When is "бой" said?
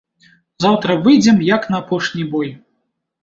2.33-2.49